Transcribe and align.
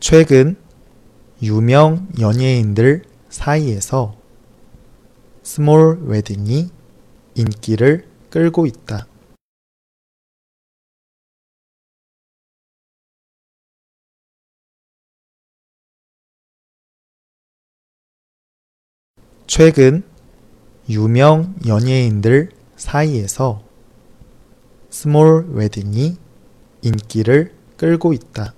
최근 0.00 0.56
유명 1.42 2.08
연예인들 2.18 3.02
사이에서 3.28 4.16
스몰 5.42 6.00
웨딩이 6.06 6.70
인기를 7.34 8.08
끌고 8.30 8.64
있다. 8.64 9.06
최근 19.46 20.02
유명 20.88 21.54
연예인들 21.66 22.48
사이에서 22.76 23.62
스몰 24.88 25.50
웨딩이 25.50 26.16
인기를 26.80 27.54
끌고 27.76 28.14
있다. 28.14 28.54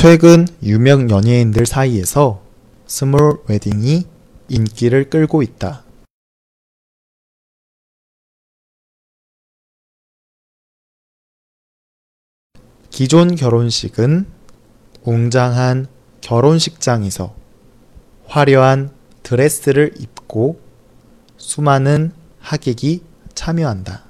최근 0.00 0.46
유명 0.62 1.10
연예인들 1.10 1.66
사이에서 1.66 2.40
스몰 2.86 3.42
웨딩이 3.48 4.06
인기를 4.48 5.10
끌고 5.10 5.42
있다. 5.42 5.82
기존 12.90 13.34
결혼식은 13.34 14.26
웅장한 15.02 15.88
결혼식장에서 16.20 17.34
화려한 18.26 18.92
드레스를 19.24 19.94
입고 19.98 20.60
수많은 21.38 22.12
하객이 22.38 23.02
참여한다. 23.34 24.07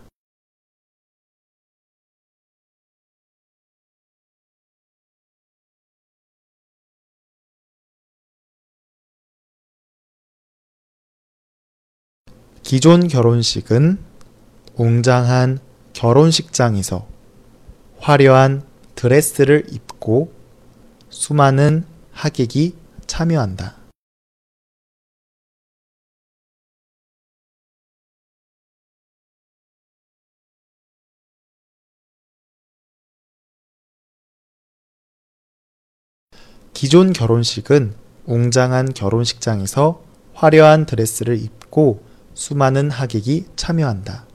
기존 12.68 13.08
결혼식은 13.08 13.98
웅장한 14.76 15.58
결혼식장에서 15.94 17.08
화려한 17.98 18.62
드레스를 18.94 19.64
입고 19.70 20.30
수많은 21.08 21.86
하객이 22.12 22.76
참여한다. 23.06 23.74
기존 36.74 37.14
결혼식은 37.14 37.94
웅장한 38.26 38.92
결혼식장에서 38.92 40.04
화려한 40.34 40.84
드레스를 40.84 41.38
입고 41.38 42.07
수많은 42.38 42.92
하객이 42.92 43.46
참여한다. 43.56 44.28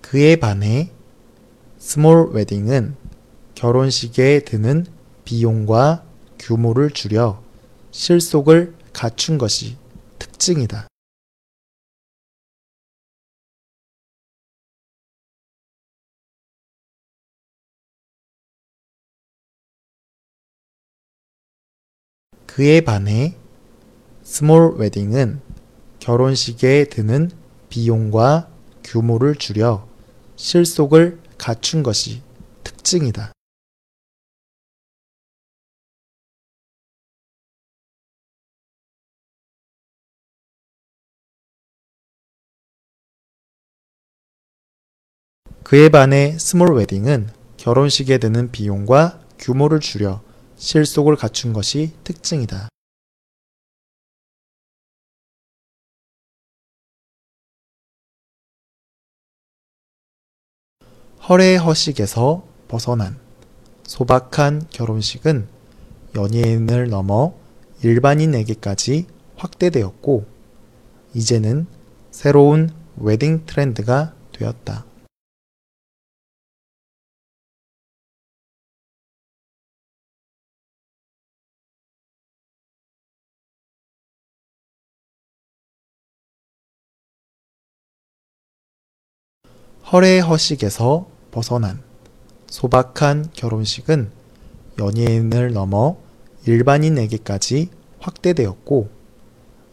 그에 0.00 0.36
반해 0.36 0.90
스몰 1.76 2.30
웨딩은 2.30 2.96
결혼식에 3.54 4.44
드는 4.46 4.86
비용과 5.26 6.06
규모를 6.38 6.88
줄여 6.88 7.44
실속을 7.90 8.74
갖춘 8.94 9.36
것이 9.36 9.76
특징이다. 10.18 10.88
그에 22.54 22.82
반해 22.82 23.34
스몰 24.22 24.76
웨딩은 24.76 25.40
결혼식에 25.98 26.84
드는 26.84 27.32
비용과 27.68 28.48
규모를 28.84 29.34
줄여 29.34 29.88
실속을 30.36 31.18
갖춘 31.36 31.82
것이 31.82 32.22
특징이다. 32.62 33.32
그에 45.64 45.88
반해 45.88 46.38
스몰 46.38 46.76
웨딩은 46.76 47.30
결혼식에 47.56 48.18
드는 48.18 48.52
비용과 48.52 49.18
규모를 49.40 49.80
줄여 49.80 50.33
실속을 50.64 51.16
갖춘 51.16 51.52
것이 51.52 51.92
특징이다. 52.04 52.70
허례 61.28 61.56
허식에서 61.56 62.46
벗어난 62.66 63.20
소박한 63.82 64.66
결혼식은 64.70 65.48
연예인을 66.14 66.88
넘어 66.88 67.34
일반인에게까지 67.82 69.06
확대되었고, 69.36 70.24
이제는 71.12 71.66
새로운 72.10 72.70
웨딩 72.96 73.44
트렌드가 73.44 74.14
되었다. 74.32 74.86
허례 89.94 90.18
허식에서 90.18 91.06
벗어난 91.30 91.80
소박한 92.48 93.26
결혼식은 93.32 94.10
연예인을 94.80 95.52
넘어 95.52 95.98
일반인에게까지 96.46 97.68
확대되었고, 98.00 98.88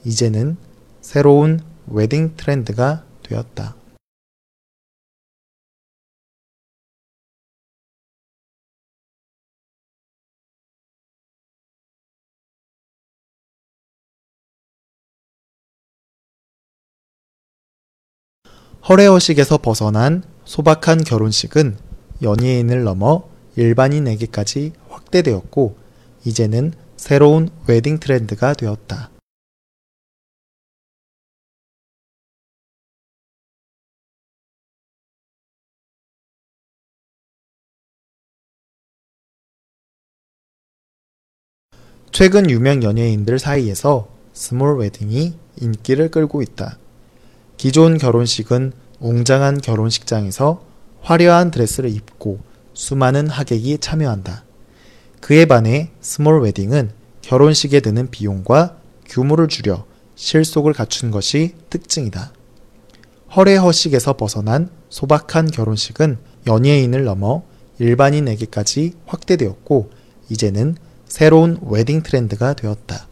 이제는 0.06 0.58
새로운 1.02 1.60
웨딩 1.88 2.36
트렌드가 2.38 3.04
되었다. 3.24 3.74
허례허식에서 18.88 19.60
벗어난 19.60 20.24
소박한 20.44 21.04
결혼식은 21.04 21.78
연예인을 22.24 22.84
넘어 22.84 23.30
일반인에게까지 23.56 24.74
확대되었고, 24.90 25.78
이제는 26.26 26.74
새로운 26.98 27.50
웨딩 27.68 28.00
트렌드가 28.00 28.54
되었다. 28.54 29.12
최근 42.12 42.50
유명 42.50 42.84
연예인들 42.84 43.40
사이에서 43.40 44.10
스몰 44.34 44.80
웨딩이 44.80 45.34
인기를 45.62 46.12
끌고 46.12 46.42
있다. 46.42 46.78
기존 47.62 48.00
결혼식은 48.00 48.74
웅장한 49.02 49.62
결혼식장에서 49.62 50.66
화려한 51.02 51.52
드레스를 51.52 51.92
입고 51.92 52.40
수많은 52.74 53.28
하객이 53.28 53.78
참여한다. 53.78 54.46
그에 55.20 55.46
반해 55.46 55.92
스몰 56.02 56.42
웨딩은 56.42 56.90
결혼식에 57.22 57.82
드는 57.82 58.10
비용과 58.10 58.78
규모를 59.06 59.48
줄여 59.48 59.86
실속을 60.16 60.74
갖춘 60.74 61.12
것이 61.12 61.54
특징이다. 61.70 62.34
허례허식에서 63.36 64.18
벗어난 64.18 64.72
소박한 64.90 65.52
결혼식은 65.52 66.18
연예인을 66.48 67.04
넘어 67.04 67.44
일반인에게까지 67.78 68.94
확대되었고, 69.06 69.92
이제는 70.30 70.78
새로운 71.08 71.60
웨딩 71.62 72.02
트렌드가 72.02 72.54
되었다. 72.54 73.11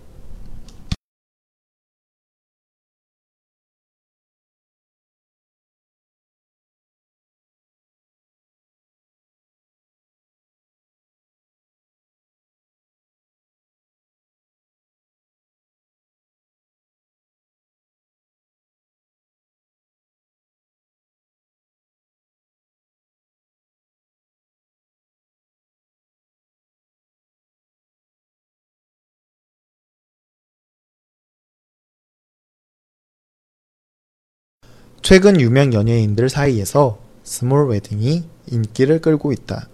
최근 35.10 35.42
유명 35.42 35.74
연예인들 35.74 36.30
사이에서 36.30 37.00
small 37.24 37.68
wedding이 37.70 38.26
인기를 38.46 39.02
끌고 39.02 39.32
있다. 39.32 39.68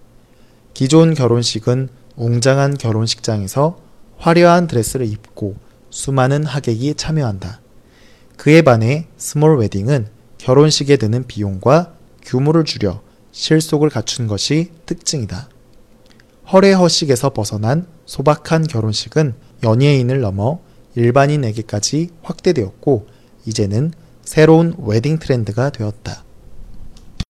기존 0.74 1.14
결혼식은 1.14 1.90
웅장한 2.16 2.78
결혼식장에서 2.78 3.78
화려한 4.18 4.68
드레스를 4.68 5.06
입고 5.06 5.58
수많은 5.90 6.46
하객이 6.46 6.96
참여한다. 6.96 7.60
그에 8.38 8.62
반해 8.62 9.08
small 9.18 9.57
wedding은 9.60 10.07
결혼식에 10.38 10.96
드는 10.96 11.28
비용과 11.28 11.96
규모를 12.22 12.64
줄여 12.64 13.02
실속을 13.34 13.90
갖춘 13.90 14.28
것이 14.28 14.72
특징이다. 14.86 15.50
허례허식에서 16.54 17.32
벗어난 17.32 17.88
소박한 18.06 18.68
결혼식은 18.68 19.34
연예인을 19.66 20.22
넘어 20.22 20.62
일반인에게까지 20.96 22.12
확대되었고 22.22 23.08
이제는 23.46 23.92
새로운 24.25 24.75
웨딩 24.77 25.19
트렌드가 25.19 25.69
되었다. 25.69 26.25